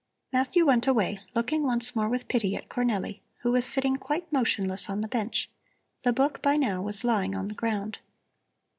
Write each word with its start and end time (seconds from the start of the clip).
Matthew 0.33 0.65
went 0.65 0.87
away, 0.87 1.19
looking 1.35 1.61
once 1.61 1.95
more 1.95 2.09
with 2.09 2.27
pity 2.27 2.55
at 2.55 2.69
Cornelli, 2.69 3.21
who 3.41 3.51
was 3.51 3.67
sitting 3.67 3.97
quite 3.97 4.33
motionless 4.33 4.89
on 4.89 5.01
the 5.01 5.07
bench. 5.07 5.47
The 6.01 6.11
book 6.11 6.41
by 6.41 6.57
now 6.57 6.81
was 6.81 7.03
lying 7.03 7.35
on 7.35 7.49
the 7.49 7.53
ground. 7.53 7.99